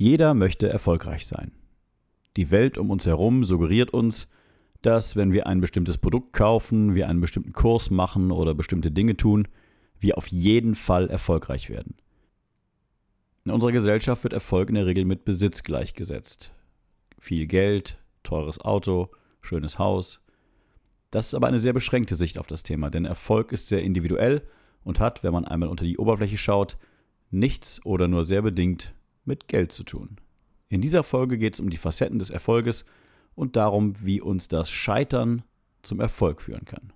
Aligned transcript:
Jeder 0.00 0.32
möchte 0.32 0.68
erfolgreich 0.68 1.26
sein. 1.26 1.50
Die 2.36 2.52
Welt 2.52 2.78
um 2.78 2.90
uns 2.90 3.04
herum 3.04 3.42
suggeriert 3.42 3.90
uns, 3.90 4.28
dass 4.80 5.16
wenn 5.16 5.32
wir 5.32 5.48
ein 5.48 5.60
bestimmtes 5.60 5.98
Produkt 5.98 6.32
kaufen, 6.32 6.94
wir 6.94 7.08
einen 7.08 7.20
bestimmten 7.20 7.52
Kurs 7.52 7.90
machen 7.90 8.30
oder 8.30 8.54
bestimmte 8.54 8.92
Dinge 8.92 9.16
tun, 9.16 9.48
wir 9.98 10.16
auf 10.16 10.28
jeden 10.28 10.76
Fall 10.76 11.10
erfolgreich 11.10 11.68
werden. 11.68 11.96
In 13.44 13.50
unserer 13.50 13.72
Gesellschaft 13.72 14.22
wird 14.22 14.34
Erfolg 14.34 14.68
in 14.68 14.76
der 14.76 14.86
Regel 14.86 15.04
mit 15.04 15.24
Besitz 15.24 15.64
gleichgesetzt. 15.64 16.52
Viel 17.18 17.48
Geld, 17.48 17.98
teures 18.22 18.60
Auto, 18.60 19.10
schönes 19.40 19.80
Haus. 19.80 20.20
Das 21.10 21.26
ist 21.26 21.34
aber 21.34 21.48
eine 21.48 21.58
sehr 21.58 21.72
beschränkte 21.72 22.14
Sicht 22.14 22.38
auf 22.38 22.46
das 22.46 22.62
Thema, 22.62 22.88
denn 22.88 23.04
Erfolg 23.04 23.50
ist 23.50 23.66
sehr 23.66 23.82
individuell 23.82 24.42
und 24.84 25.00
hat, 25.00 25.24
wenn 25.24 25.32
man 25.32 25.44
einmal 25.44 25.70
unter 25.70 25.84
die 25.84 25.98
Oberfläche 25.98 26.38
schaut, 26.38 26.78
nichts 27.32 27.84
oder 27.84 28.06
nur 28.06 28.24
sehr 28.24 28.42
bedingt 28.42 28.94
mit 29.28 29.46
Geld 29.46 29.70
zu 29.70 29.84
tun. 29.84 30.16
In 30.68 30.80
dieser 30.80 31.04
Folge 31.04 31.38
geht 31.38 31.54
es 31.54 31.60
um 31.60 31.70
die 31.70 31.76
Facetten 31.76 32.18
des 32.18 32.30
Erfolges 32.30 32.84
und 33.36 33.54
darum, 33.54 33.92
wie 34.04 34.20
uns 34.20 34.48
das 34.48 34.70
Scheitern 34.70 35.44
zum 35.82 36.00
Erfolg 36.00 36.42
führen 36.42 36.64
kann. 36.64 36.92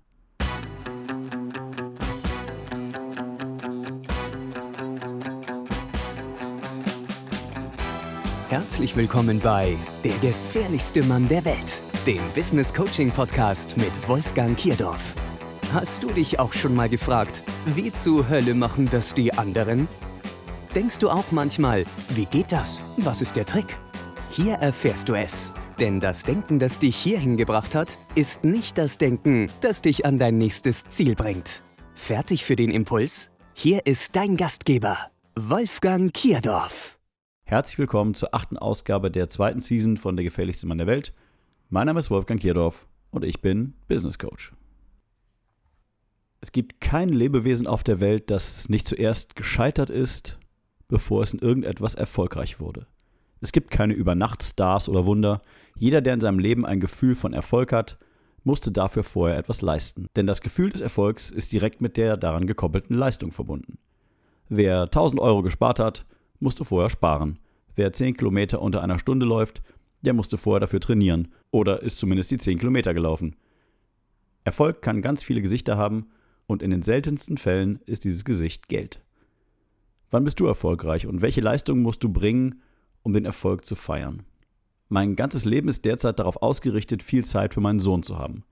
Herzlich 8.49 8.95
willkommen 8.95 9.39
bei 9.39 9.75
Der 10.03 10.15
gefährlichste 10.19 11.01
Mann 11.01 11.27
der 11.27 11.43
Welt, 11.43 11.81
dem 12.05 12.21
Business 12.35 12.71
Coaching 12.71 13.09
Podcast 13.09 13.77
mit 13.77 14.07
Wolfgang 14.07 14.55
Kierdorf. 14.55 15.15
Hast 15.73 16.03
du 16.03 16.11
dich 16.11 16.39
auch 16.39 16.53
schon 16.53 16.75
mal 16.75 16.87
gefragt, 16.87 17.43
wie 17.65 17.91
zur 17.91 18.29
Hölle 18.29 18.53
machen 18.53 18.87
das 18.91 19.15
die 19.15 19.33
anderen? 19.33 19.87
Denkst 20.75 20.97
du 20.97 21.09
auch 21.11 21.31
manchmal, 21.31 21.85
wie 22.09 22.25
geht 22.25 22.51
das? 22.51 22.81
Was 22.97 23.21
ist 23.21 23.35
der 23.35 23.45
Trick? 23.45 23.77
Hier 24.31 24.55
erfährst 24.55 25.07
du 25.07 25.13
es. 25.13 25.53
Denn 25.79 25.99
das 25.99 26.23
Denken, 26.23 26.57
das 26.57 26.79
dich 26.79 26.95
hierhin 26.95 27.37
gebracht 27.37 27.75
hat, 27.75 27.95
ist 28.15 28.43
nicht 28.43 28.79
das 28.79 28.97
Denken, 28.97 29.51
das 29.61 29.83
dich 29.83 30.03
an 30.03 30.17
dein 30.17 30.39
nächstes 30.39 30.87
Ziel 30.87 31.13
bringt. 31.13 31.61
Fertig 31.93 32.43
für 32.43 32.55
den 32.55 32.71
Impuls? 32.71 33.29
Hier 33.53 33.85
ist 33.85 34.15
dein 34.15 34.35
Gastgeber, 34.35 34.97
Wolfgang 35.35 36.11
Kierdorf. 36.11 36.97
Herzlich 37.43 37.77
willkommen 37.77 38.15
zur 38.15 38.33
achten 38.33 38.57
Ausgabe 38.57 39.11
der 39.11 39.29
zweiten 39.29 39.61
Season 39.61 39.97
von 39.97 40.15
Der 40.15 40.23
gefährlichste 40.23 40.65
Mann 40.65 40.79
der 40.79 40.87
Welt. 40.87 41.13
Mein 41.69 41.85
Name 41.85 41.99
ist 41.99 42.09
Wolfgang 42.09 42.41
Kierdorf 42.41 42.87
und 43.11 43.23
ich 43.23 43.41
bin 43.41 43.75
Business 43.87 44.17
Coach. 44.17 44.53
Es 46.41 46.51
gibt 46.51 46.81
kein 46.81 47.09
Lebewesen 47.09 47.67
auf 47.67 47.83
der 47.83 47.99
Welt, 47.99 48.31
das 48.31 48.69
nicht 48.69 48.87
zuerst 48.87 49.35
gescheitert 49.35 49.91
ist, 49.91 50.39
bevor 50.93 51.23
es 51.23 51.33
in 51.33 51.39
irgendetwas 51.39 51.95
erfolgreich 51.95 52.59
wurde. 52.59 52.85
Es 53.41 53.51
gibt 53.51 53.71
keine 53.71 53.95
Übernachtstars 53.95 54.87
oder 54.87 55.07
Wunder. 55.07 55.41
Jeder, 55.75 56.01
der 56.01 56.13
in 56.13 56.19
seinem 56.19 56.37
Leben 56.37 56.67
ein 56.67 56.79
Gefühl 56.79 57.15
von 57.15 57.33
Erfolg 57.33 57.73
hat, 57.73 57.97
musste 58.43 58.71
dafür 58.71 59.01
vorher 59.01 59.39
etwas 59.39 59.63
leisten. 59.63 60.05
Denn 60.15 60.27
das 60.27 60.41
Gefühl 60.41 60.69
des 60.69 60.81
Erfolgs 60.81 61.31
ist 61.31 61.51
direkt 61.51 61.81
mit 61.81 61.97
der 61.97 62.15
daran 62.15 62.45
gekoppelten 62.45 62.95
Leistung 62.95 63.31
verbunden. 63.31 63.79
Wer 64.49 64.83
1000 64.83 65.19
Euro 65.19 65.41
gespart 65.41 65.79
hat, 65.79 66.05
musste 66.39 66.63
vorher 66.63 66.91
sparen. 66.91 67.39
Wer 67.75 67.91
10 67.91 68.15
Kilometer 68.15 68.61
unter 68.61 68.83
einer 68.83 68.99
Stunde 68.99 69.25
läuft, 69.25 69.63
der 70.03 70.13
musste 70.13 70.37
vorher 70.37 70.59
dafür 70.59 70.79
trainieren 70.79 71.29
oder 71.49 71.81
ist 71.81 71.97
zumindest 71.97 72.29
die 72.29 72.37
10 72.37 72.59
Kilometer 72.59 72.93
gelaufen. 72.93 73.35
Erfolg 74.43 74.83
kann 74.83 75.01
ganz 75.01 75.23
viele 75.23 75.41
Gesichter 75.41 75.75
haben 75.75 76.11
und 76.45 76.61
in 76.61 76.69
den 76.69 76.83
seltensten 76.83 77.37
Fällen 77.37 77.79
ist 77.87 78.03
dieses 78.03 78.23
Gesicht 78.23 78.67
Geld. 78.67 79.01
Wann 80.13 80.25
bist 80.25 80.39
du 80.39 80.45
erfolgreich 80.45 81.07
und 81.07 81.23
welche 81.23 81.41
Leistung 81.41 81.81
musst 81.81 82.03
du 82.03 82.09
bringen, 82.09 82.61
um 83.01 83.13
den 83.13 83.25
Erfolg 83.25 83.65
zu 83.65 83.73
feiern? 83.73 84.21
Mein 84.87 85.15
ganzes 85.15 85.43
Leben 85.43 85.67
ist 85.69 85.85
derzeit 85.85 86.19
darauf 86.19 86.39
ausgerichtet, 86.43 87.01
viel 87.01 87.25
Zeit 87.25 87.55
für 87.55 87.61
meinen 87.61 87.79
Sohn 87.79 88.03
zu 88.03 88.19
haben. 88.19 88.43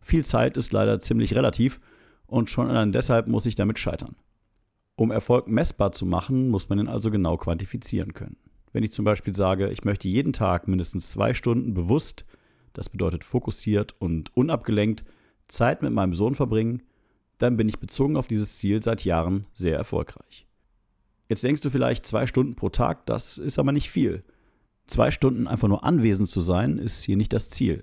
Viel 0.00 0.24
Zeit 0.24 0.56
ist 0.56 0.72
leider 0.72 0.98
ziemlich 0.98 1.36
relativ 1.36 1.80
und 2.26 2.50
schon 2.50 2.68
allein 2.68 2.90
deshalb 2.90 3.28
muss 3.28 3.46
ich 3.46 3.54
damit 3.54 3.78
scheitern. 3.78 4.16
Um 4.96 5.12
Erfolg 5.12 5.46
messbar 5.46 5.92
zu 5.92 6.04
machen, 6.04 6.48
muss 6.48 6.68
man 6.68 6.80
ihn 6.80 6.88
also 6.88 7.12
genau 7.12 7.36
quantifizieren 7.36 8.12
können. 8.12 8.36
Wenn 8.72 8.82
ich 8.82 8.90
zum 8.90 9.04
Beispiel 9.04 9.36
sage, 9.36 9.70
ich 9.70 9.84
möchte 9.84 10.08
jeden 10.08 10.32
Tag 10.32 10.66
mindestens 10.66 11.12
zwei 11.12 11.32
Stunden 11.32 11.74
bewusst, 11.74 12.24
das 12.72 12.88
bedeutet 12.88 13.22
fokussiert 13.22 13.94
und 14.00 14.36
unabgelenkt, 14.36 15.04
Zeit 15.46 15.80
mit 15.80 15.92
meinem 15.92 16.16
Sohn 16.16 16.34
verbringen, 16.34 16.82
dann 17.38 17.56
bin 17.56 17.68
ich 17.68 17.78
bezogen 17.78 18.16
auf 18.16 18.26
dieses 18.26 18.56
Ziel 18.56 18.82
seit 18.82 19.04
Jahren 19.04 19.46
sehr 19.54 19.76
erfolgreich. 19.76 20.44
Jetzt 21.34 21.42
denkst 21.42 21.62
du 21.62 21.70
vielleicht 21.70 22.06
zwei 22.06 22.28
Stunden 22.28 22.54
pro 22.54 22.68
Tag, 22.68 23.06
das 23.06 23.38
ist 23.38 23.58
aber 23.58 23.72
nicht 23.72 23.90
viel. 23.90 24.22
Zwei 24.86 25.10
Stunden 25.10 25.48
einfach 25.48 25.66
nur 25.66 25.82
anwesend 25.82 26.28
zu 26.28 26.38
sein, 26.38 26.78
ist 26.78 27.02
hier 27.02 27.16
nicht 27.16 27.32
das 27.32 27.50
Ziel. 27.50 27.82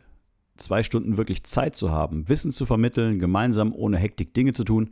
Zwei 0.56 0.84
Stunden 0.84 1.18
wirklich 1.18 1.44
Zeit 1.44 1.76
zu 1.76 1.92
haben, 1.92 2.30
Wissen 2.30 2.54
zu 2.54 2.66
vermitteln, 2.66 3.20
gemeinsam 3.20 3.76
ohne 3.76 3.98
Hektik 3.98 4.34
Dinge 4.34 4.54
zu 4.54 4.64
tun, 4.64 4.92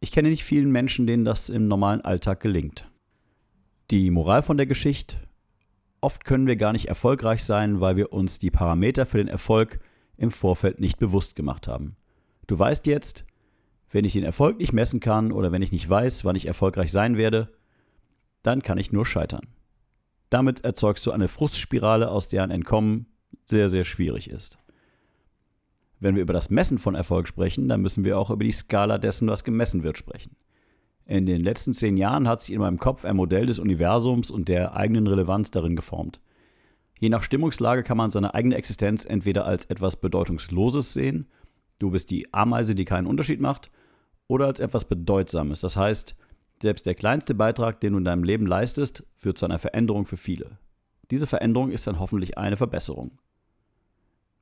ich 0.00 0.12
kenne 0.12 0.28
nicht 0.28 0.44
vielen 0.44 0.70
Menschen, 0.70 1.06
denen 1.06 1.24
das 1.24 1.48
im 1.48 1.66
normalen 1.66 2.02
Alltag 2.02 2.40
gelingt. 2.40 2.90
Die 3.90 4.10
Moral 4.10 4.42
von 4.42 4.58
der 4.58 4.66
Geschichte? 4.66 5.16
Oft 6.02 6.26
können 6.26 6.46
wir 6.46 6.56
gar 6.56 6.74
nicht 6.74 6.88
erfolgreich 6.88 7.42
sein, 7.42 7.80
weil 7.80 7.96
wir 7.96 8.12
uns 8.12 8.38
die 8.38 8.50
Parameter 8.50 9.06
für 9.06 9.16
den 9.16 9.28
Erfolg 9.28 9.80
im 10.18 10.30
Vorfeld 10.30 10.78
nicht 10.78 10.98
bewusst 10.98 11.36
gemacht 11.36 11.66
haben. 11.66 11.96
Du 12.48 12.58
weißt 12.58 12.86
jetzt, 12.86 13.24
wenn 13.90 14.04
ich 14.04 14.12
den 14.12 14.24
Erfolg 14.24 14.58
nicht 14.58 14.74
messen 14.74 15.00
kann 15.00 15.32
oder 15.32 15.52
wenn 15.52 15.62
ich 15.62 15.72
nicht 15.72 15.88
weiß, 15.88 16.26
wann 16.26 16.36
ich 16.36 16.44
erfolgreich 16.44 16.92
sein 16.92 17.16
werde, 17.16 17.48
dann 18.48 18.62
kann 18.62 18.78
ich 18.78 18.92
nur 18.92 19.04
scheitern. 19.04 19.46
Damit 20.30 20.64
erzeugst 20.64 21.04
du 21.06 21.12
eine 21.12 21.28
Frustspirale, 21.28 22.10
aus 22.10 22.28
der 22.28 22.42
ein 22.42 22.50
Entkommen 22.50 23.04
sehr, 23.44 23.68
sehr 23.68 23.84
schwierig 23.84 24.30
ist. 24.30 24.56
Wenn 26.00 26.14
wir 26.14 26.22
über 26.22 26.32
das 26.32 26.48
Messen 26.48 26.78
von 26.78 26.94
Erfolg 26.94 27.28
sprechen, 27.28 27.68
dann 27.68 27.82
müssen 27.82 28.06
wir 28.06 28.18
auch 28.18 28.30
über 28.30 28.44
die 28.44 28.52
Skala 28.52 28.96
dessen, 28.96 29.28
was 29.28 29.44
gemessen 29.44 29.82
wird, 29.82 29.98
sprechen. 29.98 30.34
In 31.04 31.26
den 31.26 31.42
letzten 31.42 31.74
zehn 31.74 31.98
Jahren 31.98 32.26
hat 32.26 32.40
sich 32.40 32.54
in 32.54 32.60
meinem 32.60 32.78
Kopf 32.78 33.04
ein 33.04 33.16
Modell 33.16 33.44
des 33.44 33.58
Universums 33.58 34.30
und 34.30 34.48
der 34.48 34.74
eigenen 34.74 35.06
Relevanz 35.06 35.50
darin 35.50 35.76
geformt. 35.76 36.18
Je 36.98 37.10
nach 37.10 37.22
Stimmungslage 37.22 37.82
kann 37.82 37.98
man 37.98 38.10
seine 38.10 38.32
eigene 38.32 38.56
Existenz 38.56 39.04
entweder 39.04 39.44
als 39.44 39.66
etwas 39.66 39.96
Bedeutungsloses 39.96 40.94
sehen, 40.94 41.26
du 41.78 41.90
bist 41.90 42.10
die 42.10 42.32
Ameise, 42.32 42.74
die 42.74 42.86
keinen 42.86 43.06
Unterschied 43.06 43.40
macht, 43.42 43.70
oder 44.26 44.46
als 44.46 44.58
etwas 44.58 44.86
Bedeutsames. 44.86 45.60
Das 45.60 45.76
heißt, 45.76 46.16
selbst 46.62 46.86
der 46.86 46.94
kleinste 46.94 47.34
Beitrag, 47.34 47.80
den 47.80 47.92
du 47.92 47.98
in 47.98 48.04
deinem 48.04 48.24
Leben 48.24 48.46
leistest, 48.46 49.04
führt 49.14 49.38
zu 49.38 49.44
einer 49.44 49.58
Veränderung 49.58 50.04
für 50.04 50.16
viele. 50.16 50.58
Diese 51.10 51.26
Veränderung 51.26 51.70
ist 51.70 51.86
dann 51.86 51.98
hoffentlich 51.98 52.36
eine 52.36 52.56
Verbesserung. 52.56 53.18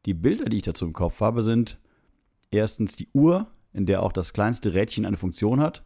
Die 0.04 0.14
Bilder, 0.14 0.46
die 0.46 0.58
ich 0.58 0.62
dazu 0.62 0.84
im 0.84 0.92
Kopf 0.92 1.20
habe, 1.20 1.42
sind 1.42 1.78
erstens 2.50 2.96
die 2.96 3.08
Uhr, 3.12 3.48
in 3.72 3.86
der 3.86 4.02
auch 4.02 4.12
das 4.12 4.32
kleinste 4.32 4.74
Rädchen 4.74 5.04
eine 5.04 5.16
Funktion 5.16 5.60
hat, 5.60 5.84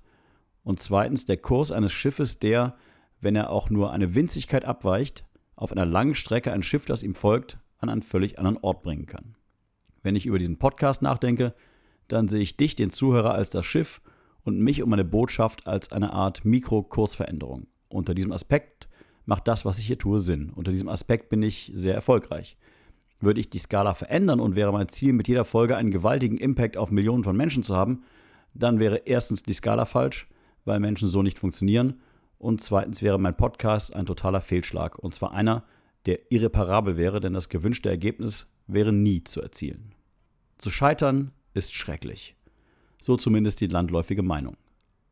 und 0.63 0.79
zweitens 0.79 1.25
der 1.25 1.39
Kurs 1.39 1.71
eines 1.71 1.93
Schiffes, 1.93 2.39
der, 2.39 2.77
wenn 3.21 3.35
er 3.35 3.51
auch 3.51 3.71
nur 3.71 3.93
eine 3.93 4.15
Winzigkeit 4.15 4.65
abweicht, 4.65 5.25
auf 5.57 5.73
einer 5.73 5.87
langen 5.87 6.15
Strecke 6.15 6.53
ein 6.53 6.63
Schiff, 6.63 6.85
das 6.85 7.03
ihm 7.03 7.15
folgt, 7.15 7.59
an 7.79 7.89
einen 7.89 8.03
völlig 8.03 8.39
anderen 8.39 8.59
Ort 8.59 8.83
bringen 8.83 9.07
kann. 9.07 9.37
Wenn 10.03 10.17
ich 10.17 10.27
über 10.27 10.39
diesen 10.39 10.59
Podcast 10.59 11.03
nachdenke, 11.03 11.55
dann 12.09 12.29
sehe 12.29 12.41
ich 12.41 12.57
dich, 12.57 12.77
den 12.77 12.91
Zuhörer, 12.91 13.35
als 13.35 13.51
das 13.51 13.65
Schiff 13.67 14.01
und 14.45 14.59
mich 14.59 14.83
und 14.83 14.91
meine 14.91 15.05
Botschaft 15.05 15.67
als 15.67 15.93
eine 15.93 16.13
Art 16.13 16.45
Mikrokursveränderung. 16.45 17.67
Unter 17.89 18.15
diesem 18.15 18.33
Aspekt 18.33 18.89
macht 19.27 19.49
das, 19.49 19.65
was 19.65 19.79
ich 19.79 19.87
hier 19.87 19.99
tue, 19.99 20.21
Sinn. 20.21 20.51
Unter 20.51 20.73
diesem 20.73 20.89
Aspekt 20.89 21.29
bin 21.29 21.43
ich 21.43 21.71
sehr 21.75 21.95
erfolgreich. 21.95 22.57
Würde 23.21 23.41
ich 23.41 23.51
die 23.51 23.59
Skala 23.59 23.95
verändern 23.95 24.41
und 24.41 24.57
wäre 24.57 24.73
mein 24.73 24.89
Ziel, 24.89 25.13
mit 25.13 25.29
jeder 25.29 25.45
Folge 25.45 25.77
einen 25.77 25.91
gewaltigen 25.91 26.39
Impact 26.39 26.77
auf 26.77 26.91
Millionen 26.91 27.25
von 27.25 27.37
Menschen 27.37 27.63
zu 27.63 27.77
haben, 27.77 28.03
dann 28.55 28.81
wäre 28.81 29.03
erstens 29.05 29.43
die 29.43 29.53
Skala 29.53 29.85
falsch, 29.85 30.29
weil 30.65 30.81
Menschen 30.81 31.09
so 31.09 31.23
nicht 31.23 31.39
funktionieren. 31.39 32.01
Und 32.39 32.63
zweitens 32.63 33.03
wäre 33.03 33.19
mein 33.19 33.37
Podcast 33.37 33.95
ein 33.95 34.07
totaler 34.07 34.41
Fehlschlag. 34.41 34.99
Und 34.99 35.15
zwar 35.15 35.33
einer, 35.33 35.65
der 36.07 36.33
irreparabel 36.33 36.97
wäre, 36.97 37.21
denn 37.21 37.35
das 37.35 37.49
gewünschte 37.49 37.91
Ergebnis 37.91 38.51
wäre 38.67 38.93
nie 38.93 39.23
zu 39.25 39.43
erzielen. 39.43 39.95
Zu 40.59 40.71
scheitern 40.71 41.33
ist 41.55 41.75
schrecklich. 41.75 42.37
So 43.01 43.17
zumindest 43.17 43.61
die 43.61 43.67
landläufige 43.67 44.23
Meinung. 44.23 44.57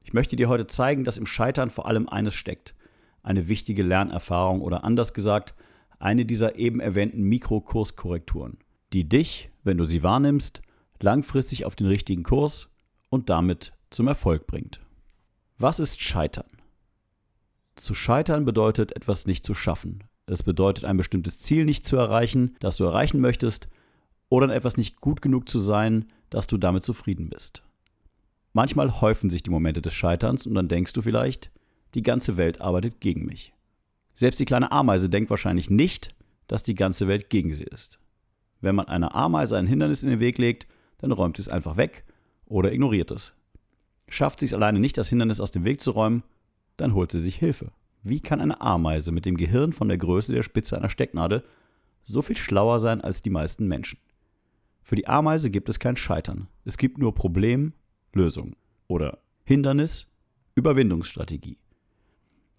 Ich 0.02 0.12
möchte 0.12 0.36
dir 0.36 0.48
heute 0.48 0.66
zeigen, 0.66 1.04
dass 1.04 1.18
im 1.18 1.26
Scheitern 1.26 1.70
vor 1.70 1.86
allem 1.86 2.08
eines 2.08 2.34
steckt. 2.34 2.74
Eine 3.22 3.48
wichtige 3.48 3.82
Lernerfahrung 3.82 4.62
oder 4.62 4.84
anders 4.84 5.12
gesagt, 5.12 5.54
eine 5.98 6.24
dieser 6.24 6.56
eben 6.56 6.80
erwähnten 6.80 7.22
Mikrokurskorrekturen, 7.22 8.58
die 8.92 9.08
dich, 9.08 9.50
wenn 9.64 9.78
du 9.78 9.84
sie 9.84 10.02
wahrnimmst, 10.02 10.62
langfristig 11.00 11.64
auf 11.64 11.76
den 11.76 11.86
richtigen 11.86 12.22
Kurs 12.22 12.68
und 13.10 13.28
damit 13.28 13.72
zum 13.90 14.06
Erfolg 14.06 14.46
bringt. 14.46 14.80
Was 15.58 15.80
ist 15.80 16.00
Scheitern? 16.00 16.46
Zu 17.76 17.94
scheitern 17.94 18.44
bedeutet 18.44 18.94
etwas 18.96 19.26
nicht 19.26 19.44
zu 19.44 19.54
schaffen. 19.54 20.04
Es 20.26 20.42
bedeutet 20.42 20.84
ein 20.84 20.96
bestimmtes 20.96 21.38
Ziel 21.38 21.64
nicht 21.64 21.84
zu 21.84 21.96
erreichen, 21.96 22.56
das 22.60 22.76
du 22.76 22.84
erreichen 22.84 23.20
möchtest, 23.20 23.68
oder 24.28 24.44
an 24.44 24.50
etwas 24.50 24.76
nicht 24.76 25.00
gut 25.00 25.22
genug 25.22 25.48
zu 25.48 25.58
sein, 25.58 26.06
dass 26.30 26.46
du 26.46 26.58
damit 26.58 26.82
zufrieden 26.82 27.30
bist. 27.30 27.62
Manchmal 28.52 29.00
häufen 29.00 29.30
sich 29.30 29.42
die 29.42 29.50
Momente 29.50 29.82
des 29.82 29.94
Scheiterns 29.94 30.46
und 30.46 30.54
dann 30.54 30.68
denkst 30.68 30.92
du 30.92 31.02
vielleicht, 31.02 31.50
die 31.94 32.02
ganze 32.02 32.36
Welt 32.36 32.60
arbeitet 32.60 33.00
gegen 33.00 33.24
mich. 33.24 33.52
Selbst 34.14 34.40
die 34.40 34.44
kleine 34.44 34.72
Ameise 34.72 35.08
denkt 35.08 35.30
wahrscheinlich 35.30 35.70
nicht, 35.70 36.14
dass 36.48 36.62
die 36.62 36.74
ganze 36.74 37.06
Welt 37.08 37.30
gegen 37.30 37.52
sie 37.52 37.64
ist. 37.64 37.98
Wenn 38.60 38.74
man 38.74 38.88
einer 38.88 39.14
Ameise 39.14 39.56
ein 39.56 39.66
Hindernis 39.66 40.02
in 40.02 40.10
den 40.10 40.20
Weg 40.20 40.38
legt, 40.38 40.66
dann 40.98 41.12
räumt 41.12 41.36
sie 41.36 41.42
es 41.42 41.48
einfach 41.48 41.76
weg 41.76 42.04
oder 42.46 42.72
ignoriert 42.72 43.10
es. 43.10 43.32
Schafft 44.08 44.40
sie 44.40 44.46
es 44.46 44.54
alleine 44.54 44.80
nicht, 44.80 44.98
das 44.98 45.08
Hindernis 45.08 45.40
aus 45.40 45.50
dem 45.50 45.64
Weg 45.64 45.80
zu 45.80 45.92
räumen, 45.92 46.24
dann 46.76 46.94
holt 46.94 47.12
sie 47.12 47.20
sich 47.20 47.36
Hilfe. 47.36 47.70
Wie 48.02 48.20
kann 48.20 48.40
eine 48.40 48.60
Ameise 48.60 49.12
mit 49.12 49.26
dem 49.26 49.36
Gehirn 49.36 49.72
von 49.72 49.88
der 49.88 49.98
Größe 49.98 50.32
der 50.32 50.42
Spitze 50.42 50.76
einer 50.76 50.88
Stecknadel 50.88 51.44
so 52.04 52.22
viel 52.22 52.36
schlauer 52.36 52.80
sein 52.80 53.00
als 53.00 53.22
die 53.22 53.30
meisten 53.30 53.68
Menschen? 53.68 53.98
Für 54.82 54.96
die 54.96 55.06
Ameise 55.06 55.50
gibt 55.50 55.68
es 55.68 55.78
kein 55.78 55.96
Scheitern. 55.96 56.48
Es 56.64 56.78
gibt 56.78 56.96
nur 56.98 57.14
Problem, 57.14 57.74
Lösung 58.12 58.56
oder 58.86 59.18
Hindernis, 59.44 60.06
Überwindungsstrategie. 60.54 61.58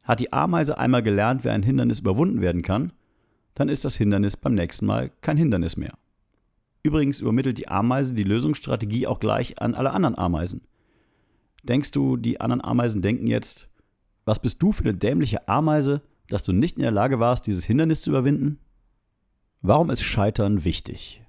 Hat 0.03 0.19
die 0.19 0.33
Ameise 0.33 0.77
einmal 0.77 1.03
gelernt, 1.03 1.43
wie 1.43 1.49
ein 1.49 1.63
Hindernis 1.63 1.99
überwunden 1.99 2.41
werden 2.41 2.61
kann, 2.61 2.93
dann 3.55 3.69
ist 3.69 3.85
das 3.85 3.95
Hindernis 3.95 4.37
beim 4.37 4.53
nächsten 4.53 4.85
Mal 4.85 5.11
kein 5.21 5.37
Hindernis 5.37 5.77
mehr. 5.77 5.97
Übrigens 6.81 7.19
übermittelt 7.19 7.57
die 7.57 7.67
Ameise 7.67 8.13
die 8.13 8.23
Lösungsstrategie 8.23 9.05
auch 9.05 9.19
gleich 9.19 9.61
an 9.61 9.75
alle 9.75 9.91
anderen 9.91 10.17
Ameisen. 10.17 10.61
Denkst 11.63 11.91
du, 11.91 12.15
die 12.15 12.39
anderen 12.39 12.63
Ameisen 12.63 13.01
denken 13.01 13.27
jetzt, 13.27 13.67
was 14.25 14.39
bist 14.39 14.61
du 14.61 14.71
für 14.71 14.83
eine 14.83 14.93
dämliche 14.93 15.47
Ameise, 15.47 16.01
dass 16.29 16.43
du 16.43 16.53
nicht 16.53 16.77
in 16.77 16.83
der 16.83 16.91
Lage 16.91 17.19
warst, 17.19 17.47
dieses 17.47 17.65
Hindernis 17.65 18.01
zu 18.01 18.11
überwinden? 18.11 18.59
Warum 19.61 19.89
ist 19.89 20.03
Scheitern 20.03 20.63
wichtig? 20.63 21.21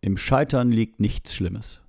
Im 0.00 0.16
Scheitern 0.16 0.70
liegt 0.70 1.00
nichts 1.00 1.34
Schlimmes. 1.34 1.82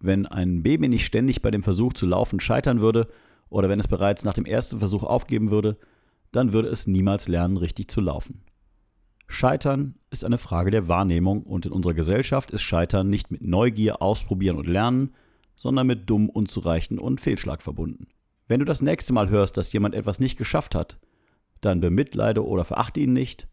Wenn 0.00 0.26
ein 0.26 0.62
Baby 0.62 0.88
nicht 0.88 1.04
ständig 1.04 1.42
bei 1.42 1.50
dem 1.50 1.62
Versuch 1.62 1.92
zu 1.92 2.06
laufen 2.06 2.40
scheitern 2.40 2.80
würde, 2.80 3.08
oder 3.50 3.68
wenn 3.68 3.80
es 3.80 3.88
bereits 3.88 4.24
nach 4.24 4.34
dem 4.34 4.44
ersten 4.44 4.78
Versuch 4.78 5.02
aufgeben 5.02 5.50
würde, 5.50 5.78
dann 6.32 6.52
würde 6.52 6.68
es 6.68 6.86
niemals 6.86 7.28
lernen, 7.28 7.56
richtig 7.56 7.90
zu 7.90 8.00
laufen. 8.00 8.42
Scheitern 9.26 9.94
ist 10.10 10.24
eine 10.24 10.38
Frage 10.38 10.70
der 10.70 10.88
Wahrnehmung 10.88 11.42
und 11.42 11.66
in 11.66 11.72
unserer 11.72 11.94
Gesellschaft 11.94 12.50
ist 12.50 12.62
Scheitern 12.62 13.10
nicht 13.10 13.30
mit 13.30 13.42
Neugier, 13.42 14.00
Ausprobieren 14.00 14.56
und 14.56 14.66
Lernen, 14.66 15.14
sondern 15.54 15.86
mit 15.86 16.08
dumm, 16.08 16.28
unzureichend 16.28 17.00
und 17.00 17.20
Fehlschlag 17.20 17.62
verbunden. 17.62 18.08
Wenn 18.46 18.60
du 18.60 18.64
das 18.64 18.80
nächste 18.80 19.12
Mal 19.12 19.28
hörst, 19.28 19.56
dass 19.56 19.72
jemand 19.72 19.94
etwas 19.94 20.20
nicht 20.20 20.38
geschafft 20.38 20.74
hat, 20.74 20.98
dann 21.60 21.80
bemitleide 21.80 22.46
oder 22.46 22.64
verachte 22.64 23.00
ihn 23.00 23.12
nicht, 23.12 23.48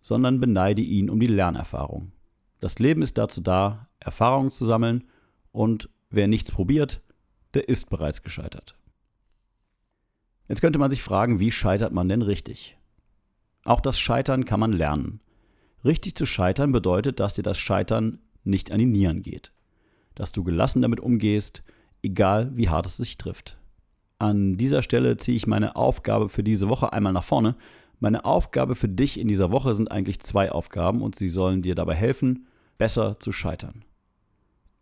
sondern 0.00 0.40
beneide 0.40 0.82
ihn 0.82 1.10
um 1.10 1.20
die 1.20 1.26
Lernerfahrung. 1.28 2.12
Das 2.58 2.78
Leben 2.78 3.02
ist 3.02 3.18
dazu 3.18 3.40
da, 3.40 3.88
Erfahrungen 4.00 4.50
zu 4.50 4.64
sammeln 4.64 5.04
und 5.52 5.88
wer 6.10 6.26
nichts 6.26 6.50
probiert, 6.50 7.00
der 7.54 7.68
ist 7.68 7.90
bereits 7.90 8.22
gescheitert. 8.22 8.76
Jetzt 10.48 10.60
könnte 10.60 10.78
man 10.78 10.90
sich 10.90 11.02
fragen, 11.02 11.38
wie 11.40 11.50
scheitert 11.50 11.92
man 11.92 12.08
denn 12.08 12.22
richtig? 12.22 12.76
Auch 13.64 13.80
das 13.80 13.98
Scheitern 13.98 14.44
kann 14.44 14.60
man 14.60 14.72
lernen. 14.72 15.20
Richtig 15.84 16.14
zu 16.14 16.26
scheitern 16.26 16.72
bedeutet, 16.72 17.20
dass 17.20 17.34
dir 17.34 17.42
das 17.42 17.58
Scheitern 17.58 18.18
nicht 18.44 18.72
an 18.72 18.78
die 18.78 18.86
Nieren 18.86 19.22
geht. 19.22 19.52
Dass 20.14 20.32
du 20.32 20.42
gelassen 20.42 20.82
damit 20.82 21.00
umgehst, 21.00 21.62
egal 22.02 22.50
wie 22.56 22.68
hart 22.68 22.86
es 22.86 22.96
sich 22.96 23.16
trifft. 23.16 23.56
An 24.18 24.56
dieser 24.56 24.82
Stelle 24.82 25.16
ziehe 25.16 25.36
ich 25.36 25.46
meine 25.46 25.74
Aufgabe 25.76 26.28
für 26.28 26.42
diese 26.42 26.68
Woche 26.68 26.92
einmal 26.92 27.12
nach 27.12 27.24
vorne. 27.24 27.56
Meine 27.98 28.24
Aufgabe 28.24 28.74
für 28.74 28.88
dich 28.88 29.18
in 29.18 29.28
dieser 29.28 29.50
Woche 29.50 29.74
sind 29.74 29.90
eigentlich 29.90 30.20
zwei 30.20 30.50
Aufgaben 30.52 31.02
und 31.02 31.16
sie 31.16 31.28
sollen 31.28 31.62
dir 31.62 31.74
dabei 31.74 31.94
helfen, 31.94 32.46
besser 32.78 33.18
zu 33.20 33.32
scheitern. 33.32 33.84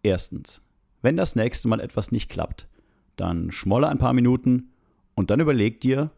Erstens, 0.02 0.62
wenn 1.02 1.16
das 1.16 1.36
nächste 1.36 1.68
Mal 1.68 1.80
etwas 1.80 2.10
nicht 2.10 2.30
klappt, 2.30 2.68
dann 3.16 3.52
schmolle 3.52 3.88
ein 3.88 3.98
paar 3.98 4.12
Minuten 4.12 4.72
und 5.14 5.30
dann 5.30 5.40
überleg 5.40 5.80
dir, 5.80 6.10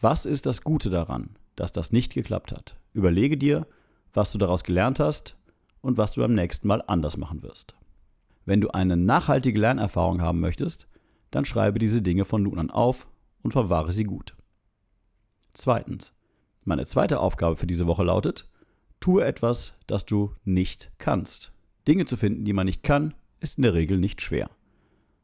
was 0.00 0.24
ist 0.24 0.46
das 0.46 0.62
Gute 0.62 0.88
daran, 0.90 1.36
dass 1.56 1.72
das 1.72 1.92
nicht 1.92 2.14
geklappt 2.14 2.52
hat. 2.52 2.76
Überlege 2.94 3.36
dir, 3.36 3.66
was 4.14 4.32
du 4.32 4.38
daraus 4.38 4.64
gelernt 4.64 4.98
hast 4.98 5.36
und 5.82 5.98
was 5.98 6.12
du 6.12 6.20
beim 6.20 6.34
nächsten 6.34 6.68
Mal 6.68 6.82
anders 6.86 7.16
machen 7.16 7.42
wirst. 7.42 7.76
Wenn 8.46 8.60
du 8.60 8.70
eine 8.70 8.96
nachhaltige 8.96 9.58
Lernerfahrung 9.58 10.22
haben 10.22 10.40
möchtest, 10.40 10.88
dann 11.30 11.44
schreibe 11.44 11.78
diese 11.78 12.02
Dinge 12.02 12.24
von 12.24 12.42
nun 12.42 12.58
an 12.58 12.70
auf 12.70 13.06
und 13.42 13.52
verwahre 13.52 13.92
sie 13.92 14.04
gut. 14.04 14.34
Zweitens. 15.52 16.14
Meine 16.64 16.84
zweite 16.84 17.20
Aufgabe 17.20 17.56
für 17.56 17.66
diese 17.66 17.86
Woche 17.86 18.04
lautet, 18.04 18.48
tue 19.00 19.24
etwas, 19.24 19.78
das 19.86 20.04
du 20.04 20.34
nicht 20.44 20.90
kannst. 20.98 21.52
Dinge 21.86 22.04
zu 22.04 22.16
finden, 22.16 22.44
die 22.44 22.52
man 22.52 22.66
nicht 22.66 22.82
kann, 22.82 23.14
ist 23.40 23.58
in 23.58 23.62
der 23.62 23.74
Regel 23.74 23.98
nicht 23.98 24.20
schwer. 24.20 24.50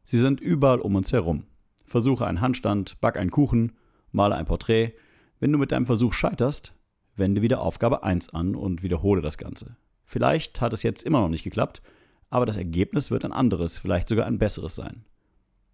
Sie 0.05 0.19
sind 0.19 0.41
überall 0.41 0.81
um 0.81 0.95
uns 0.95 1.13
herum. 1.13 1.45
Versuche 1.85 2.27
einen 2.27 2.41
Handstand, 2.41 3.01
back 3.01 3.17
einen 3.17 3.31
Kuchen, 3.31 3.73
male 4.13 4.35
ein 4.35 4.47
Porträt. 4.47 4.93
Wenn 5.39 5.53
du 5.53 5.59
mit 5.59 5.73
deinem 5.73 5.87
Versuch 5.87 6.13
scheiterst, 6.13 6.75
wende 7.17 7.43
wieder 7.43 7.61
Aufgabe 7.61 8.03
1 8.03 8.31
an 8.31 8.55
und 8.55 8.83
wiederhole 8.83 9.23
das 9.23 9.39
Ganze. 9.39 9.77
Vielleicht 10.05 10.61
hat 10.61 10.73
es 10.73 10.83
jetzt 10.83 11.03
immer 11.03 11.21
noch 11.21 11.29
nicht 11.29 11.45
geklappt, 11.45 11.83
aber 12.31 12.47
das 12.47 12.57
Ergebnis 12.57 13.11
wird 13.11 13.25
ein 13.25 13.33
anderes, 13.33 13.79
vielleicht 13.79 14.09
sogar 14.09 14.27
ein 14.27 14.39
besseres 14.39 14.75
sein. 14.75 15.05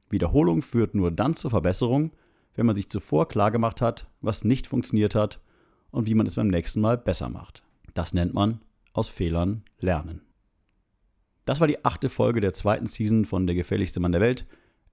Wiederholung 0.08 0.62
führt 0.62 0.94
nur 0.94 1.10
dann 1.10 1.34
zur 1.34 1.50
Verbesserung, 1.50 2.12
wenn 2.54 2.66
man 2.66 2.76
sich 2.76 2.90
zuvor 2.90 3.28
klargemacht 3.28 3.80
hat, 3.80 4.06
was 4.20 4.44
nicht 4.44 4.66
funktioniert 4.66 5.14
hat 5.14 5.40
und 5.90 6.06
wie 6.06 6.14
man 6.14 6.26
es 6.26 6.34
beim 6.34 6.48
nächsten 6.48 6.80
Mal 6.80 6.98
besser 6.98 7.28
macht. 7.28 7.62
Das 7.94 8.12
nennt 8.12 8.34
man 8.34 8.60
aus 8.92 9.08
Fehlern 9.08 9.62
lernen. 9.78 10.22
Das 11.44 11.60
war 11.60 11.66
die 11.66 11.84
achte 11.84 12.08
Folge 12.08 12.40
der 12.40 12.52
zweiten 12.52 12.86
Season 12.86 13.24
von 13.24 13.46
Der 13.46 13.56
gefährlichste 13.56 14.00
Mann 14.00 14.12
der 14.12 14.20
Welt 14.20 14.46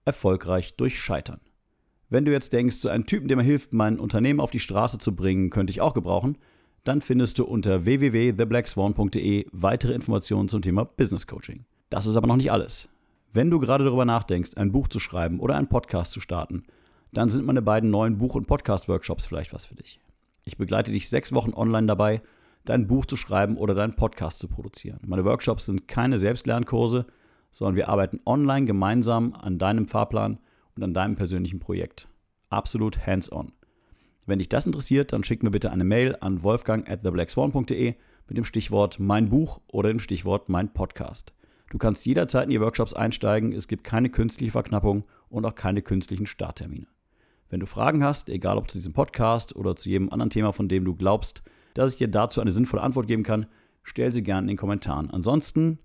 erfolgreich 0.06 0.76
durch 0.76 1.00
Scheitern. 1.00 1.40
Wenn 2.10 2.26
du 2.26 2.32
jetzt 2.32 2.54
denkst, 2.54 2.78
so 2.78 2.90
einen 2.90 3.06
Typen, 3.06 3.28
der 3.28 3.38
mir 3.38 3.44
hilft, 3.44 3.74
mein 3.74 4.00
Unternehmen 4.00 4.40
auf 4.40 4.50
die 4.50 4.60
Straße 4.60 4.98
zu 4.98 5.16
bringen, 5.16 5.52
könnte 5.52 5.72
ich 5.72 5.82
auch 5.82 5.94
gebrauchen, 5.94 6.38
dann 6.84 7.02
findest 7.02 7.38
du 7.38 7.46
unter 7.46 7.86
www.theblackswan.de 7.86 9.46
weitere 9.52 9.94
Informationen 9.94 10.50
zum 10.50 10.64
Thema 10.64 10.86
Business 10.86 11.28
Coaching. 11.28 11.66
Das 11.90 12.08
ist 12.08 12.16
aber 12.16 12.28
noch 12.28 12.38
nicht 12.38 12.52
alles. 12.52 12.90
Wenn 13.32 13.52
du 13.52 13.60
gerade 13.60 13.84
darüber 13.84 14.06
nachdenkst, 14.06 14.52
ein 14.56 14.72
Buch 14.72 14.88
zu 14.88 15.00
schreiben 15.00 15.40
oder 15.40 15.56
einen 15.56 15.70
Podcast 15.70 16.12
zu 16.14 16.20
starten, 16.20 16.64
dann 17.12 17.30
sind 17.30 17.46
meine 17.46 17.62
beiden 17.62 17.92
neuen 17.92 18.18
Buch- 18.18 18.36
und 18.36 18.48
Podcast-Workshops 18.48 19.28
vielleicht 19.28 19.54
was 19.54 19.66
für 19.66 19.76
dich. 19.76 20.00
Ich 20.46 20.58
begleite 20.58 20.92
dich 20.92 21.10
sechs 21.10 21.32
Wochen 21.32 21.54
online 21.54 21.86
dabei, 21.86 22.24
dein 22.70 22.86
Buch 22.86 23.08
zu 23.08 23.18
schreiben 23.18 23.58
oder 23.58 23.74
deinen 23.74 23.96
Podcast 23.96 24.38
zu 24.38 24.48
produzieren. 24.48 25.00
Meine 25.04 25.26
Workshops 25.26 25.66
sind 25.66 25.88
keine 25.88 26.20
Selbstlernkurse, 26.20 27.08
sondern 27.50 27.76
wir 27.76 27.90
arbeiten 27.90 28.20
online 28.28 28.68
gemeinsam 28.68 29.34
an 29.34 29.58
deinem 29.58 29.88
Fahrplan 29.88 30.38
und 30.76 30.84
an 30.84 30.94
deinem 30.94 31.16
persönlichen 31.16 31.60
Projekt. 31.60 32.08
Absolut 32.50 33.08
hands-on. 33.08 33.54
Wenn 34.28 34.38
dich 34.38 34.50
das 34.50 34.68
interessiert, 34.68 35.14
dann 35.14 35.24
schick 35.24 35.42
mir 35.42 35.50
bitte 35.50 35.72
eine 35.72 35.84
Mail 35.84 36.16
an 36.22 36.44
wolfgang 36.44 36.88
at 36.88 37.02
theblackswan.de 37.02 37.96
mit 38.28 38.38
dem 38.38 38.46
Stichwort 38.46 39.00
mein 39.00 39.30
Buch 39.30 39.62
oder 39.66 39.90
dem 39.90 39.98
Stichwort 39.98 40.48
mein 40.48 40.72
Podcast. 40.72 41.34
Du 41.72 41.80
kannst 41.80 42.06
jederzeit 42.06 42.44
in 42.44 42.52
die 42.52 42.62
Workshops 42.62 42.94
einsteigen, 42.94 43.52
es 43.52 43.68
gibt 43.68 43.84
keine 43.84 44.12
künstliche 44.12 44.52
Verknappung 44.52 45.06
und 45.30 45.44
auch 45.44 45.56
keine 45.56 45.82
künstlichen 45.82 46.28
Starttermine. 46.28 46.86
Wenn 47.50 47.62
du 47.62 47.66
Fragen 47.66 48.04
hast, 48.04 48.30
egal 48.30 48.60
ob 48.60 48.70
zu 48.70 48.78
diesem 48.78 48.94
Podcast 48.94 49.56
oder 49.56 49.76
zu 49.76 49.90
jedem 49.90 50.12
anderen 50.12 50.30
Thema, 50.30 50.52
von 50.52 50.68
dem 50.68 50.86
du 50.86 50.94
glaubst, 50.94 51.42
dass 51.74 51.94
ich 51.94 51.98
dir 51.98 52.08
dazu 52.08 52.42
eine 52.42 52.52
sinnvolle 52.52 52.84
Antwort 52.84 53.08
geben 53.08 53.24
kann, 53.24 53.46
stell 53.84 54.12
sie 54.12 54.24
gerne 54.24 54.46
in 54.46 54.48
den 54.50 54.58
Kommentaren. 54.58 55.10
Ansonsten 55.10 55.80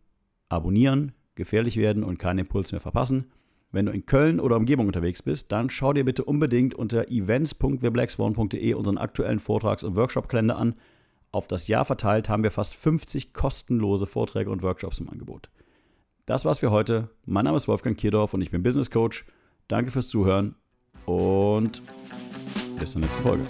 abonnieren, 0.48 1.12
gefährlich 1.34 1.76
werden 1.76 2.04
und 2.04 2.18
keinen 2.18 2.40
Impuls 2.40 2.72
mehr 2.72 2.80
verpassen. 2.80 3.26
Wenn 3.72 3.86
du 3.86 3.92
in 3.92 4.06
Köln 4.06 4.38
oder 4.38 4.56
Umgebung 4.56 4.86
unterwegs 4.86 5.20
bist, 5.22 5.50
dann 5.50 5.68
schau 5.68 5.92
dir 5.92 6.04
bitte 6.04 6.24
unbedingt 6.24 6.74
unter 6.74 7.08
events.theblackswan.de 7.08 8.74
unseren 8.74 8.98
aktuellen 8.98 9.40
Vortrags- 9.40 9.82
und 9.82 9.96
Workshop-Kalender 9.96 10.56
an. 10.56 10.76
Auf 11.32 11.48
das 11.48 11.66
Jahr 11.66 11.84
verteilt 11.84 12.28
haben 12.28 12.44
wir 12.44 12.52
fast 12.52 12.76
50 12.76 13.32
kostenlose 13.32 14.06
Vorträge 14.06 14.50
und 14.50 14.62
Workshops 14.62 15.00
im 15.00 15.10
Angebot. 15.10 15.50
Das 16.26 16.44
war's 16.44 16.60
für 16.60 16.70
heute. 16.70 17.10
Mein 17.26 17.44
Name 17.44 17.56
ist 17.56 17.66
Wolfgang 17.66 17.98
Kierdorf 17.98 18.32
und 18.32 18.42
ich 18.42 18.52
bin 18.52 18.62
Business 18.62 18.92
Coach. 18.92 19.26
Danke 19.66 19.90
fürs 19.90 20.06
Zuhören 20.06 20.54
und 21.06 21.82
bis 22.78 22.92
zur 22.92 23.00
nächsten 23.00 23.22
Folge. 23.22 23.44